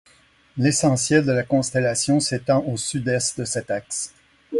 L'essentiel 0.57 1.23
de 1.27 1.31
la 1.31 1.43
constellation 1.43 2.19
s'étend 2.19 2.63
au 2.63 2.75
Sud-Est 2.75 3.39
de 3.39 3.45
cet 3.45 3.69
axe. 3.69 4.11